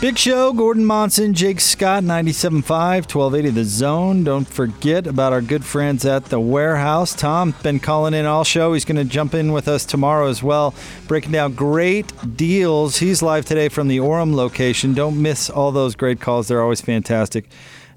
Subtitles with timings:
[0.00, 4.24] Big Show, Gordon Monson, Jake Scott, 97.5, 1280 The Zone.
[4.24, 7.14] Don't forget about our good friends at The Warehouse.
[7.14, 8.72] Tom has been calling in all show.
[8.72, 10.74] He's going to jump in with us tomorrow as well,
[11.06, 12.96] breaking down great deals.
[12.96, 14.94] He's live today from the Orem location.
[14.94, 16.48] Don't miss all those great calls.
[16.48, 17.50] They're always fantastic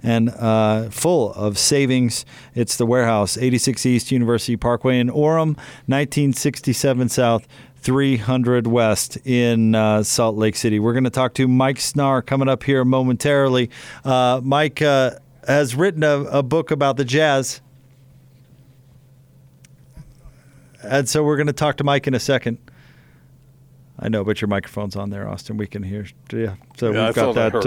[0.03, 2.25] and uh, full of savings.
[2.53, 5.55] It's the warehouse, 86 East University Parkway in Orem,
[5.87, 7.47] 1967 South.
[7.83, 10.79] 300 West in uh, Salt Lake City.
[10.79, 13.69] We're going to talk to Mike Snarr coming up here momentarily.
[14.05, 15.11] Uh, Mike uh,
[15.45, 17.61] has written a, a book about the Jazz.
[20.81, 22.57] And so we're going to talk to Mike in a second.
[23.99, 25.55] I know, but your microphone's on there, Austin.
[25.55, 26.07] We can hear.
[26.31, 27.65] Yeah, so Yeah, we've got I that.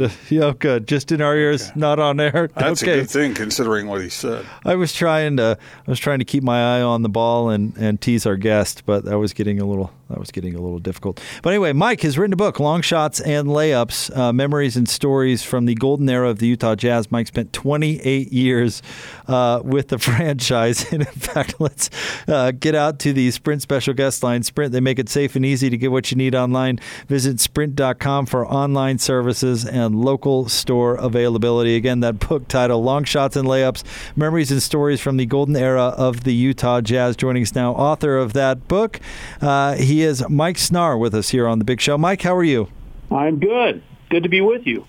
[0.00, 0.88] Uh, yeah, good.
[0.88, 2.50] Just in our ears, not on air.
[2.56, 2.92] That's okay.
[2.92, 4.44] a good thing considering what he said.
[4.64, 7.76] I was trying to I was trying to keep my eye on the ball and,
[7.76, 10.78] and tease our guest, but that was getting a little that was getting a little
[10.78, 11.20] difficult.
[11.42, 15.42] But anyway, Mike has written a book, Long Shots and Layups: uh, Memories and Stories
[15.42, 17.10] from the Golden Era of the Utah Jazz.
[17.10, 18.82] Mike spent 28 years
[19.28, 21.90] uh, with the franchise, and in fact, let's
[22.28, 24.42] uh, get out to the Sprint special guest line.
[24.42, 26.78] Sprint, they make it safe and easy to get what you need online.
[27.08, 31.76] Visit Sprint.com for online services and local store availability.
[31.76, 33.84] Again, that book title, Long Shots and Layups
[34.16, 37.16] Memories and Stories from the Golden Era of the Utah Jazz.
[37.16, 39.00] Joining us now, author of that book.
[39.40, 41.98] Uh, he is Mike Snarr with us here on The Big Show.
[41.98, 42.68] Mike, how are you?
[43.10, 43.82] I'm good.
[44.08, 44.86] Good to be with you.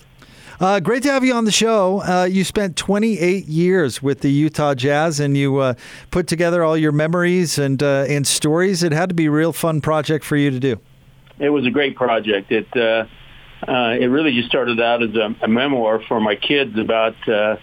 [0.58, 2.02] Uh, great to have you on the show.
[2.02, 5.74] Uh, you spent 28 years with the Utah Jazz, and you uh,
[6.12, 8.84] put together all your memories and uh, and stories.
[8.84, 10.80] It had to be a real fun project for you to do.
[11.40, 12.50] It was a great project.
[12.50, 13.06] It uh,
[13.70, 17.58] uh, it really just started out as a, a memoir for my kids about uh,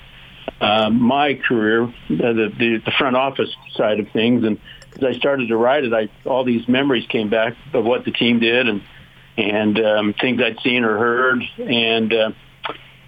[0.61, 4.59] uh, my career, uh, the, the the front office side of things, and
[4.99, 8.11] as I started to write it, I all these memories came back of what the
[8.11, 8.83] team did and
[9.37, 12.31] and um, things I'd seen or heard, and uh,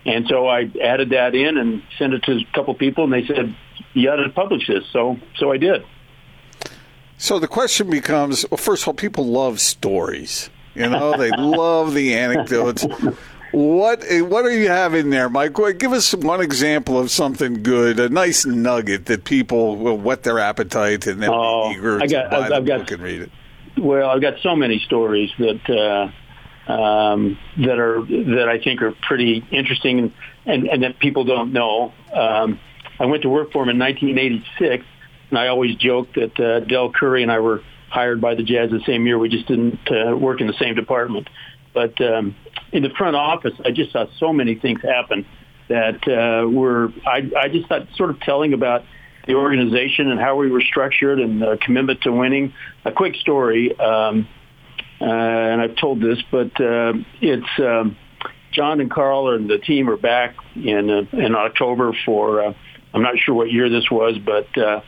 [0.07, 3.27] and so I added that in and sent it to a couple people, and they
[3.27, 3.55] said
[3.95, 4.85] you ought to publish this.
[4.93, 5.85] So so I did.
[7.19, 10.51] So the question becomes: Well, first of all, people love stories.
[10.75, 12.87] You know, they love the anecdotes.
[13.53, 15.55] What what do you have in there, Mike?
[15.79, 20.39] Give us one example of something good, a nice nugget that people will whet their
[20.39, 22.91] appetite and they'll Oh, be eager I to got- buy I've- the I've got- book
[22.93, 23.31] and read it.
[23.77, 26.11] Well, I've got so many stories that
[26.69, 30.13] uh, um, that are that I think are pretty interesting and,
[30.47, 31.93] and, and that people don't know.
[32.13, 32.61] Um,
[33.01, 34.85] I went to work for him in 1986,
[35.31, 38.71] and I always joke that uh, Dell Curry and I were hired by the Jazz
[38.71, 39.19] the same year.
[39.19, 41.29] We just didn't uh, work in the same department.
[41.73, 42.35] But um,
[42.73, 45.27] in the front office, I just saw so many things happen
[45.69, 48.85] that uh, were I, I just thought sort of telling about
[49.27, 52.53] the organization and how we were structured and the commitment to winning.
[52.85, 54.27] A quick story, um,
[55.01, 57.97] uh, and I've told this, but uh, it's um,
[58.53, 62.55] John and Carl and the team are back in uh, in October for uh,
[62.93, 64.81] I'm not sure what year this was, but uh,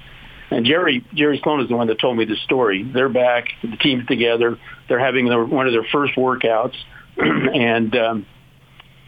[0.53, 2.83] and Jerry Jerry Sloan is the one that told me this story.
[2.83, 4.59] They're back, the team's together.
[4.89, 6.75] They're having their, one of their first workouts,
[7.17, 8.27] and um,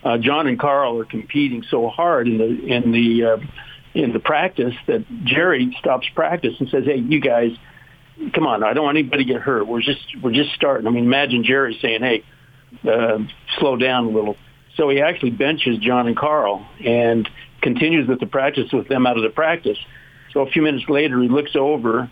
[0.03, 3.37] uh, John and Carl are competing so hard in the in the uh,
[3.95, 7.53] in the practice that Jerry stops practice and says, "Hey, you guys,
[8.35, 8.63] come on!
[8.63, 9.67] I don't want anybody to get hurt.
[9.67, 12.25] We're just we're just starting." I mean, imagine Jerry saying, "Hey,
[12.89, 13.19] uh,
[13.59, 14.37] slow down a little."
[14.77, 17.29] So he actually benches John and Carl and
[17.63, 19.79] continues with the practice with them out of the practice.
[20.35, 22.11] So a few minutes later, he looks over,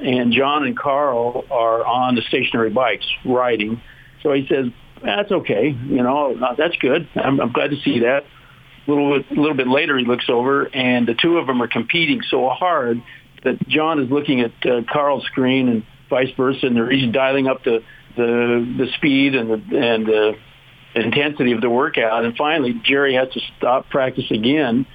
[0.00, 3.80] and John and Carl are on the stationary bikes riding.
[4.22, 4.66] So he says,
[5.02, 5.68] "That's okay.
[5.70, 7.08] You know, uh, that's good.
[7.16, 8.24] I'm, I'm glad to see that."
[8.86, 11.60] A little bit, a little bit later, he looks over, and the two of them
[11.62, 13.02] are competing so hard
[13.42, 17.46] that John is looking at uh, Carl's screen and vice versa, and they're each dialing
[17.46, 17.82] up the
[18.16, 20.36] the, the speed and the and the
[20.94, 22.24] intensity of the workout.
[22.24, 24.86] And finally, Jerry has to stop practice again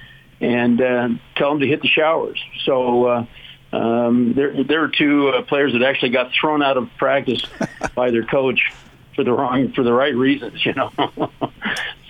[0.42, 2.42] and uh, tell them to hit the showers.
[2.64, 3.06] So.
[3.06, 3.26] Uh,
[3.74, 7.42] um, there, there were two uh, players that actually got thrown out of practice
[7.94, 8.70] by their coach
[9.14, 10.90] for the wrong, for the right reasons, you know.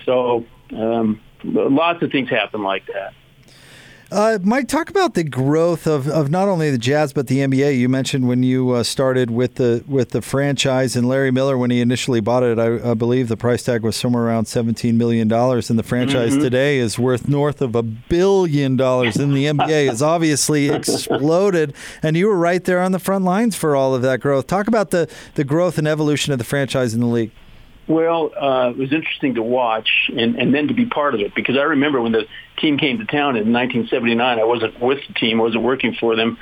[0.05, 0.45] so
[0.75, 3.13] um, lots of things happen like that.
[4.13, 7.79] Uh, Mike, talk about the growth of, of not only the Jazz but the NBA.
[7.79, 11.71] You mentioned when you uh, started with the with the franchise and Larry Miller when
[11.71, 12.59] he initially bought it.
[12.59, 16.33] I, I believe the price tag was somewhere around seventeen million dollars, and the franchise
[16.33, 16.43] mm-hmm.
[16.43, 19.17] today is worth north of a billion dollars.
[19.17, 21.73] And the NBA has obviously exploded.
[22.03, 24.45] And you were right there on the front lines for all of that growth.
[24.45, 27.31] Talk about the the growth and evolution of the franchise in the league.
[27.87, 31.35] Well, uh, it was interesting to watch and, and then to be part of it
[31.35, 32.25] because I remember when the
[32.57, 34.39] team came to town in 1979.
[34.39, 36.37] I wasn't with the team, I wasn't working for them,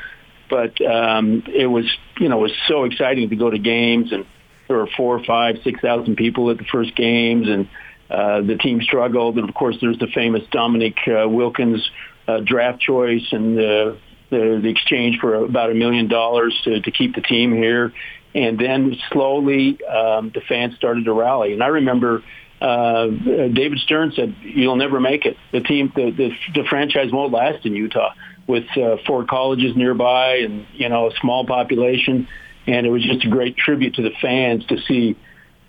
[0.49, 1.85] but um, it was
[2.19, 4.25] you know it was so exciting to go to games and
[4.67, 7.67] there were four, five, six thousand people at the first games and
[8.11, 11.89] uh, the team struggled and of course there's the famous Dominique uh, Wilkins
[12.27, 13.97] uh, draft choice and the,
[14.29, 17.91] the the exchange for about a million dollars to keep the team here
[18.33, 21.53] and then slowly um, the fans started to rally.
[21.53, 22.23] And I remember
[22.61, 25.35] uh, David Stern said, "You'll never make it.
[25.51, 28.13] The team, the the, the franchise won't last in Utah
[28.47, 32.27] with uh, four colleges nearby and you know a small population."
[32.67, 35.17] And it was just a great tribute to the fans to see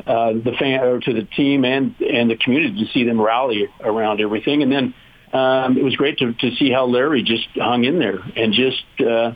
[0.06, 3.68] uh, the fan or to the team and and the community to see them rally
[3.80, 4.62] around everything.
[4.62, 4.94] And then
[5.32, 8.84] um, it was great to to see how Larry just hung in there and just.
[9.00, 9.32] Uh,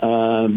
[0.00, 0.48] uh,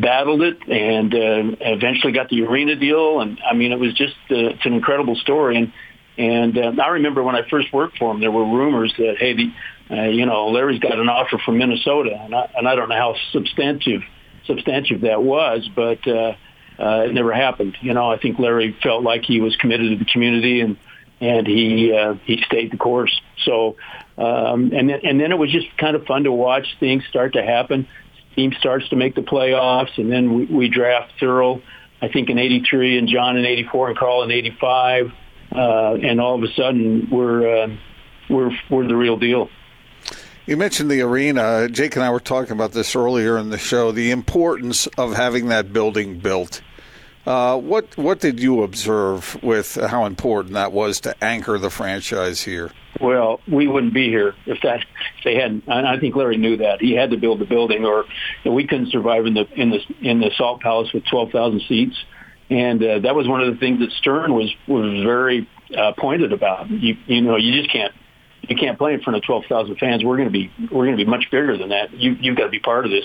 [0.00, 3.20] battled it and uh, eventually got the arena deal.
[3.20, 5.56] And I mean, it was just uh, it's an incredible story.
[5.56, 5.72] And
[6.16, 9.34] and uh, I remember when I first worked for him, there were rumors that hey,
[9.34, 9.52] the
[9.90, 12.96] uh, you know Larry's got an offer from Minnesota, and I, and I don't know
[12.96, 14.02] how substantive
[14.46, 16.34] substantive that was, but uh,
[16.78, 17.76] uh, it never happened.
[17.80, 20.76] You know, I think Larry felt like he was committed to the community and
[21.20, 23.20] and he uh, he stayed the course.
[23.44, 23.76] So
[24.18, 27.32] um, and then, and then it was just kind of fun to watch things start
[27.32, 27.88] to happen
[28.34, 31.62] team starts to make the playoffs, and then we, we draft Thurl,
[32.00, 35.12] I think in '83, and John in '84, and Carl in '85,
[35.54, 37.68] uh, and all of a sudden we're uh,
[38.28, 39.48] we're we're the real deal.
[40.46, 41.68] You mentioned the arena.
[41.68, 43.92] Jake and I were talking about this earlier in the show.
[43.92, 46.62] The importance of having that building built.
[47.24, 52.42] Uh, what what did you observe with how important that was to anchor the franchise
[52.42, 52.70] here?
[53.00, 55.68] Well, we wouldn't be here if that if they hadn't.
[55.68, 58.04] I think Larry knew that he had to build the building, or
[58.44, 61.96] we couldn't survive in the in the in the Salt Palace with twelve thousand seats.
[62.50, 66.32] And uh, that was one of the things that Stern was was very uh, pointed
[66.32, 66.68] about.
[66.70, 67.94] You you know you just can't
[68.42, 70.04] you can't play in front of twelve thousand fans.
[70.04, 71.92] We're going to be we're going to be much bigger than that.
[71.92, 73.04] You you've got to be part of this.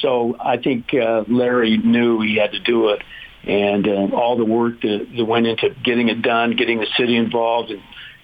[0.00, 3.02] So I think uh, Larry knew he had to do it,
[3.44, 7.16] and uh, all the work that, that went into getting it done, getting the city
[7.16, 7.82] involved, and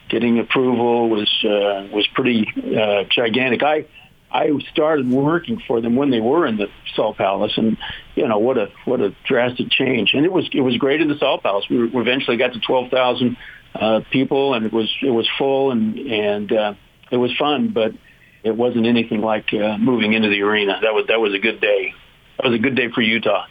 [0.08, 3.62] getting approval was uh, was pretty uh, gigantic.
[3.62, 3.86] I
[4.30, 7.78] I started working for them when they were in the Salt Palace, and
[8.14, 10.12] you know what a what a drastic change.
[10.14, 11.64] And it was it was great in the Salt Palace.
[11.70, 13.36] We, we eventually got to twelve thousand
[13.74, 16.74] uh, people, and it was it was full, and and uh,
[17.10, 17.92] it was fun, but
[18.42, 20.78] it wasn't anything like uh, moving into the arena.
[20.82, 21.94] That was that was a good day.
[22.36, 23.46] That was a good day for Utah.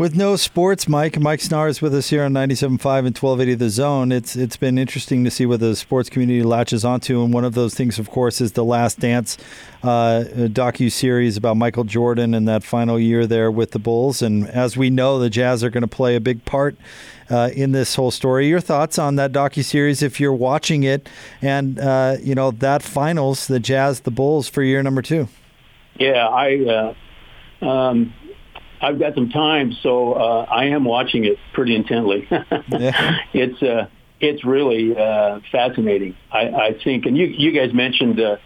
[0.00, 3.68] With no sports, Mike, Mike Snarr is with us here on 97.5 and 1280 The
[3.68, 4.12] Zone.
[4.12, 7.22] It's It's been interesting to see what the sports community latches onto.
[7.22, 9.36] And one of those things, of course, is the Last Dance
[9.82, 14.22] uh, docu-series about Michael Jordan and that final year there with the Bulls.
[14.22, 16.78] And as we know, the Jazz are going to play a big part
[17.28, 18.48] uh, in this whole story.
[18.48, 21.10] Your thoughts on that docu-series if you're watching it
[21.42, 25.28] and, uh, you know, that finals, the Jazz, the Bulls for year number two?
[25.96, 26.94] Yeah, I...
[27.60, 28.14] Uh, um,
[28.80, 32.26] I've got some time, so uh, I am watching it pretty intently.
[32.68, 33.18] yeah.
[33.34, 33.88] It's uh,
[34.20, 36.16] it's really uh, fascinating.
[36.32, 38.36] I, I think, and you you guys mentioned uh,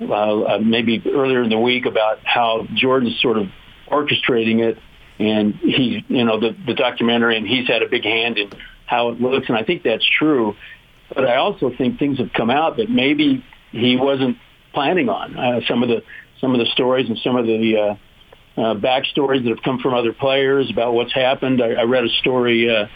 [0.00, 3.48] uh, maybe earlier in the week about how Jordan's sort of
[3.88, 4.78] orchestrating it,
[5.18, 8.50] and he, you know, the the documentary, and he's had a big hand in
[8.86, 10.54] how it looks, and I think that's true.
[11.14, 14.38] But I also think things have come out that maybe he wasn't
[14.72, 15.36] planning on.
[15.36, 16.02] Uh, some of the
[16.40, 17.94] some of the stories and some of the uh,
[18.56, 21.62] uh, backstories that have come from other players about what's happened.
[21.62, 22.86] I, I read a story uh,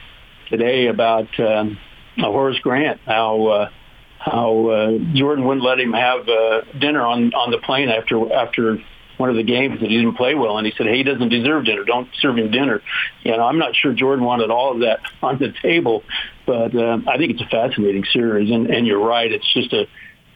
[0.51, 1.79] today about um,
[2.19, 3.71] Horace Grant, how uh,
[4.19, 8.79] how uh, Jordan wouldn't let him have uh, dinner on on the plane after after
[9.17, 11.29] one of the games that he didn't play well, and he said, "Hey, he doesn't
[11.29, 11.85] deserve dinner.
[11.85, 12.83] Don't serve him dinner."
[13.23, 16.03] You know, I'm not sure Jordan wanted all of that on the table,
[16.47, 19.31] but uh, I think it's a fascinating series, and and you're right.
[19.31, 19.87] It's just a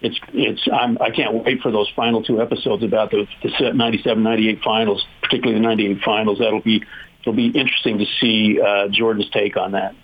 [0.03, 4.23] it's it's I'm, I can't wait for those final two episodes about the the 97
[4.23, 6.39] 98 finals, particularly the 98 finals.
[6.39, 6.83] That'll be
[7.21, 9.95] it'll be interesting to see uh, Jordan's take on that.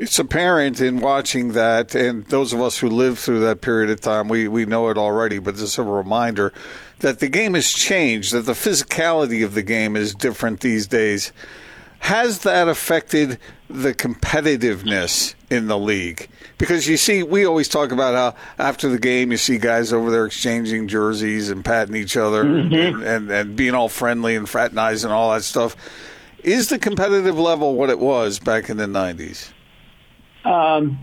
[0.00, 4.00] It's apparent in watching that, and those of us who lived through that period of
[4.00, 6.52] time, we, we know it already, but just a reminder
[7.00, 11.32] that the game has changed, that the physicality of the game is different these days.
[12.00, 13.38] Has that affected
[13.68, 16.28] the competitiveness in the league?
[16.56, 20.10] Because you see, we always talk about how after the game you see guys over
[20.10, 22.74] there exchanging jerseys and patting each other Mm-hmm.
[22.74, 25.76] and, and, and being all friendly and fraternizing and all that stuff.
[26.42, 29.50] Is the competitive level what it was back in the 90s?
[30.44, 30.98] Um,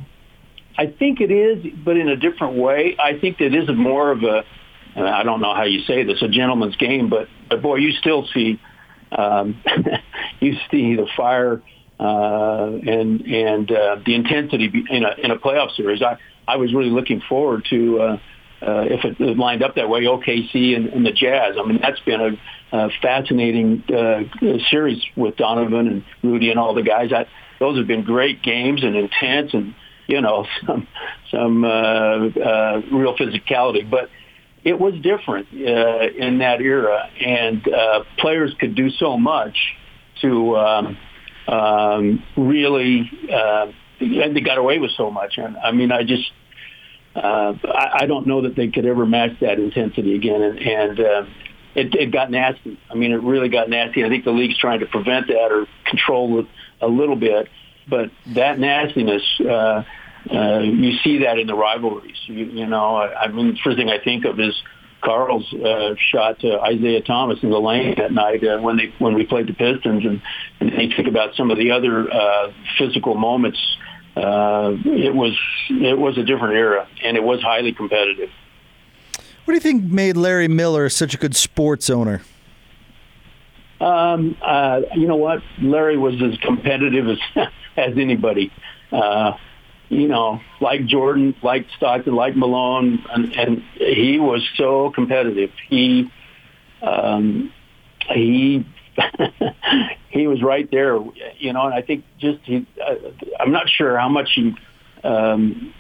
[0.77, 2.95] I think it is, but in a different way.
[3.01, 4.43] I think that is more of a,
[4.95, 7.91] and I don't know how you say this, a gentleman's game, but, but boy, you
[7.91, 8.59] still see,
[9.11, 9.61] um,
[10.45, 11.61] you see the fire
[11.99, 16.01] uh, and and uh, the intensity in a in a playoff series.
[16.01, 17.99] I I was really looking forward to.
[17.99, 18.17] Uh,
[18.61, 21.55] uh, if it lined up that way, OKC and, and the Jazz.
[21.59, 24.23] I mean, that's been a, a fascinating uh,
[24.71, 27.11] series with Donovan and Rudy and all the guys.
[27.13, 27.27] I,
[27.59, 29.75] those have been great games and intense and
[30.07, 30.87] you know some
[31.29, 33.87] some uh, uh, real physicality.
[33.87, 34.09] But
[34.63, 39.55] it was different uh, in that era, and uh, players could do so much
[40.21, 40.97] to um,
[41.47, 43.09] um, really.
[43.31, 45.37] Uh, and they got away with so much.
[45.37, 46.31] And I mean, I just
[47.15, 50.41] uh, I, I don't know that they could ever match that intensity again.
[50.41, 51.25] And, and uh,
[51.73, 52.79] it, it got nasty.
[52.89, 54.03] I mean, it really got nasty.
[54.03, 56.47] I think the league's trying to prevent that or control it
[56.81, 57.49] a little bit.
[57.87, 59.83] But that nastiness, uh,
[60.31, 62.17] uh, you see that in the rivalries.
[62.25, 64.55] You, you know, I, I mean, the first thing I think of is
[65.05, 69.13] Carl's uh, shot to Isiah Thomas in the lane that night uh, when they when
[69.13, 70.21] we played the Pistons, and
[70.59, 73.59] and then you think about some of the other uh, physical moments.
[74.15, 75.37] Uh, it was
[75.69, 78.29] it was a different era, and it was highly competitive.
[79.45, 82.23] What do you think made Larry Miller such a good sports owner?
[83.79, 85.43] Um, uh, you know what?
[85.61, 87.19] Larry was as competitive as
[87.77, 88.51] as anybody.
[88.91, 89.33] Uh,
[89.95, 95.51] you know, like Jordan, like Stockton, like Malone, and, and he was so competitive.
[95.69, 96.11] He
[96.81, 97.51] um,
[98.09, 98.65] he
[100.09, 100.99] he was right there.
[101.37, 102.65] You know, and I think just he.
[102.81, 102.95] Uh,
[103.39, 104.55] I'm not sure how much he.
[105.03, 105.73] Um,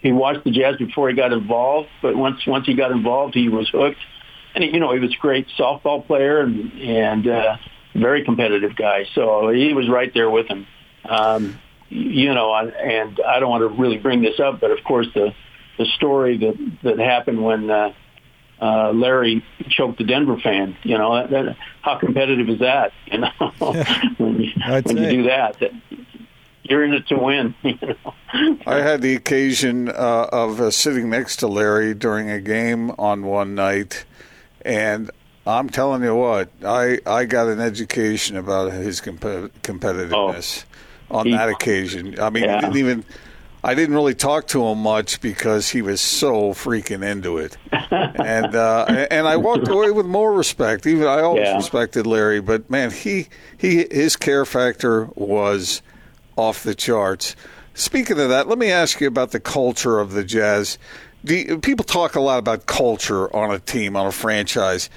[0.00, 3.48] he watched the Jazz before he got involved, but once once he got involved, he
[3.48, 4.00] was hooked.
[4.54, 7.56] And you know, he was a great softball player and and uh,
[7.94, 9.06] very competitive guy.
[9.14, 10.66] So he was right there with him.
[11.08, 14.82] Um, you know, I- and I don't want to really bring this up, but of
[14.84, 15.34] course the
[15.78, 17.92] the story that that happened when uh,
[18.60, 20.76] uh, Larry choked the Denver fan.
[20.82, 22.92] You know, that, that, how competitive is that?
[23.06, 23.30] You know,
[24.18, 25.72] when, you, when you do that, that,
[26.62, 27.54] you're in it to win.
[27.64, 28.58] You know.
[28.66, 33.22] I had the occasion uh, of uh, sitting next to Larry during a game on
[33.22, 34.04] one night,
[34.62, 35.10] and
[35.46, 39.20] I'm telling you what, I, I got an education about his comp-
[39.62, 40.64] competitiveness
[41.14, 42.18] on He- that occasion.
[42.20, 42.60] I mean, Yeah.
[42.60, 43.04] didn't even.
[43.66, 48.54] I didn't really talk to him much because he was so freaking into it, and
[48.54, 50.86] uh, and I walked away with more respect.
[50.86, 51.56] Even I always Yeah.
[51.56, 55.80] respected Larry, but man, he he his care factor was
[56.36, 57.36] off the charts.
[57.72, 60.76] Speaking of that, let me ask you about the culture of the Jazz.
[61.24, 64.90] You, people talk a lot about culture on a team, on a franchise.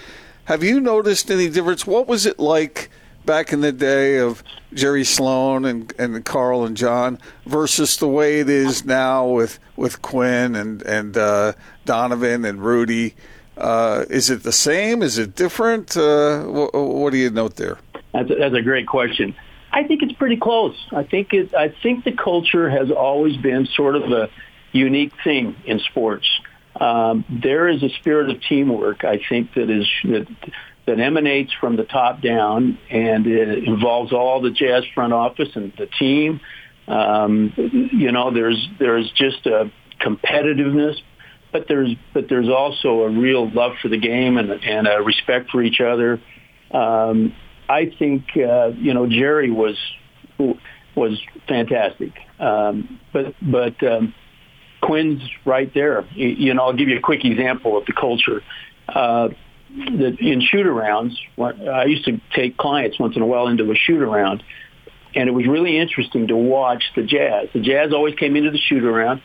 [0.44, 1.88] Have you noticed any difference?
[1.88, 2.90] What was it like
[3.28, 4.44] back in the day of
[4.74, 10.02] Jerry Sloan and, and Carl and John versus the way it is now with, with
[10.02, 11.54] Quinn and, and uh,
[11.86, 13.14] Donovan and Rudy?
[13.56, 15.04] Uh, is it the same?
[15.04, 15.96] Is it different?
[15.96, 17.78] Uh, what, what do you note there?
[18.14, 19.36] That's a, that's a great question.
[19.72, 20.76] I think it's pretty close.
[20.92, 21.54] I think it.
[21.54, 24.30] I think the culture has always been sort of a
[24.72, 26.28] unique thing in sports.
[26.80, 29.04] Um, there is a spirit of teamwork.
[29.04, 30.28] I think that is that,
[30.88, 35.74] that emanates from the top down, and it involves all the Jazz front office and
[35.78, 36.40] the team.
[36.88, 40.96] Um, you know, there's there's just a competitiveness,
[41.52, 45.52] but there's but there's also a real love for the game and and a respect
[45.52, 46.22] for each other.
[46.72, 47.34] Um,
[47.68, 49.78] I think uh, you know Jerry was
[50.96, 54.14] was fantastic, um, but but um,
[54.82, 56.08] Quinn's right there.
[56.14, 58.42] You, you know, I'll give you a quick example of the culture.
[58.88, 59.30] Uh,
[59.76, 63.76] that in shoot arounds, I used to take clients once in a while into a
[63.76, 64.44] shoot around,
[65.16, 67.50] and it was really interesting to watch the Jazz.
[67.54, 69.22] The Jazz always came into the shoot around,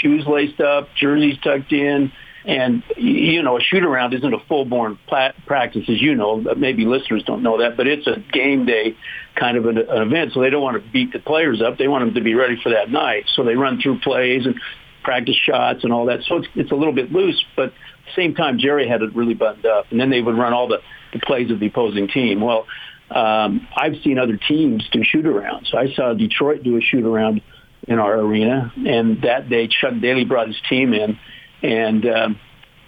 [0.00, 2.12] shoes laced up, jerseys tucked in,
[2.44, 4.98] and you know a shoot around isn't a full born
[5.46, 6.40] practice, as you know.
[6.56, 8.96] Maybe listeners don't know that, but it's a game day
[9.34, 10.32] kind of an, an event.
[10.32, 12.58] So they don't want to beat the players up; they want them to be ready
[12.62, 13.24] for that night.
[13.34, 14.60] So they run through plays and
[15.02, 16.22] practice shots and all that.
[16.24, 17.72] So it's, it's a little bit loose, but
[18.14, 20.80] same time, Jerry had it really buttoned up, and then they would run all the,
[21.12, 22.40] the plays of the opposing team.
[22.40, 22.66] Well,
[23.10, 25.74] um, I've seen other teams do shoot arounds.
[25.74, 27.40] I saw Detroit do a shoot around
[27.88, 31.18] in our arena, and that day Chuck Daly brought his team in,
[31.62, 32.40] and um,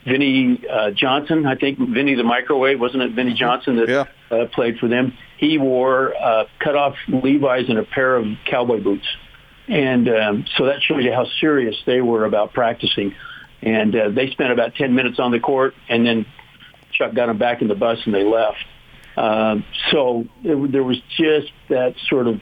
[0.05, 4.05] Vinnie uh, Johnson, I think Vinnie the microwave, wasn't it Vinnie Johnson that Yeah.
[4.37, 5.13] uh, played for them?
[5.39, 9.07] he wore uh, cut off Levi's and a pair of cowboy boots.
[9.69, 13.15] And um, so that shows you how serious they were about practicing.
[13.63, 16.27] And uh, they spent about 10 minutes on the court, and then
[16.93, 18.65] Chuck got them back in the bus and they left.
[19.17, 22.41] Um, so it, there was just that sort of,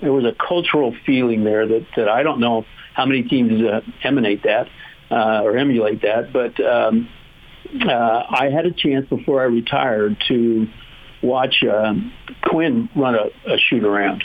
[0.00, 3.80] there was a cultural feeling there that, that I don't know how many teams uh,
[4.02, 4.68] emanate that
[5.10, 7.08] uh, or emulate that, but um,
[7.86, 10.66] uh, I had a chance before I retired to
[11.22, 14.24] watch um, Quinn run a, a shoot around,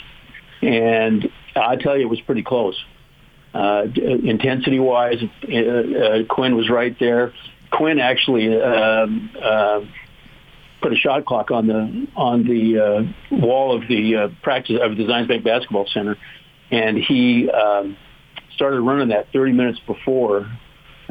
[0.60, 2.76] and I tell you, it was pretty close.
[3.54, 7.32] Uh, intensity wise, uh, uh, Quinn was right there.
[7.70, 9.06] Quinn actually uh,
[9.42, 9.80] uh,
[10.80, 14.96] put a shot clock on the on the uh, wall of the uh, practice of
[14.96, 16.16] the Zions Bank Basketball Center,
[16.70, 17.96] and he um,
[18.54, 20.50] started running that 30 minutes before.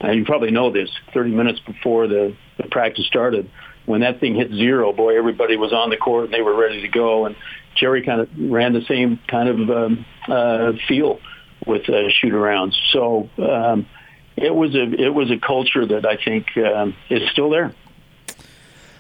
[0.04, 0.92] Uh, you probably know this.
[1.14, 3.50] 30 minutes before the, the practice started,
[3.88, 6.82] when that thing hit zero, boy, everybody was on the court and they were ready
[6.82, 7.26] to go.
[7.26, 7.36] And
[7.76, 11.20] Jerry kind of ran the same kind of um, uh, feel
[11.68, 12.74] with uh, shoot arounds.
[12.92, 13.88] So um,
[14.36, 17.74] it was a it was a culture that I think um, is still there.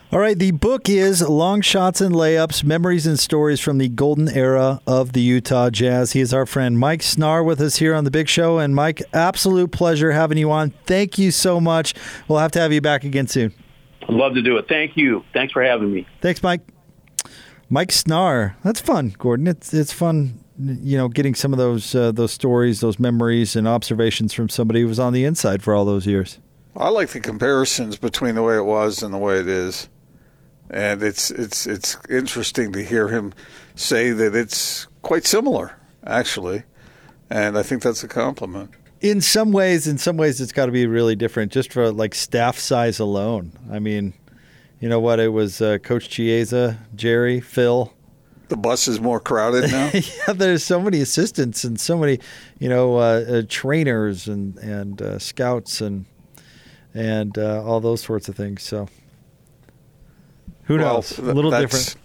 [0.10, 4.30] All right, the book is Long Shots and Layups Memories and Stories from the Golden
[4.30, 6.14] Era of the Utah Jazz.
[6.14, 8.58] He is our friend Mike Snarr with us here on The Big Show.
[8.58, 10.70] And Mike, absolute pleasure having you on.
[10.86, 11.94] Thank you so much.
[12.30, 13.54] We'll have to have you back again soon.
[14.04, 14.70] I'd love to do it.
[14.70, 15.26] Thank you.
[15.34, 16.08] Thanks for having me.
[16.22, 16.62] Thanks, Mike.
[17.70, 18.56] Mike Snarr.
[18.64, 19.46] That's fun, Gordon.
[19.46, 23.68] It's it's fun, you know, getting some of those uh, those stories, those memories, and
[23.68, 26.40] observations from somebody who was on the inside for all those years.
[26.76, 29.90] I like the comparisons between the way it was and the way it is
[30.70, 33.34] and it's it's it's interesting to hear him
[33.76, 36.64] say that it's quite similar, actually,
[37.30, 38.72] and I think that's a compliment.
[39.00, 42.16] In some ways, in some ways, it's got to be really different, just for like
[42.16, 43.52] staff size alone.
[43.72, 44.14] I mean,
[44.80, 45.20] you know what?
[45.20, 47.94] It was uh, Coach Chiesa, Jerry, Phil.
[48.50, 49.92] The bus is more crowded now.
[49.94, 52.20] yeah, there's so many assistants and so many,
[52.60, 56.06] you know, uh, uh, trainers and and uh, scouts and
[56.94, 58.64] and uh, all those sorts of things.
[58.64, 58.88] So
[60.64, 61.18] who well, knows?
[61.18, 61.96] A little different.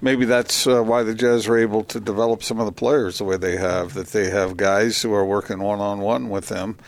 [0.00, 3.24] Maybe that's uh, why the Jazz are able to develop some of the players the
[3.24, 3.94] way they have.
[3.94, 6.78] That they have guys who are working one on one with them,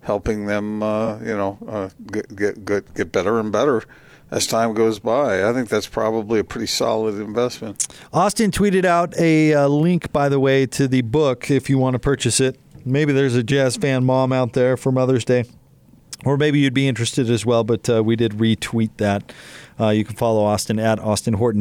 [0.00, 3.82] helping them, uh, you know, uh, get, get get get better and better
[4.32, 5.48] as time goes by.
[5.48, 7.86] I think that's probably a pretty solid investment.
[8.12, 11.94] Austin tweeted out a uh, link, by the way, to the book if you want
[11.94, 12.58] to purchase it.
[12.84, 15.44] Maybe there's a Jazz fan mom out there for Mother's Day
[16.24, 19.32] or maybe you'd be interested as well, but uh, we did retweet that.
[19.80, 21.60] Uh, you can follow Austin at Austin Horton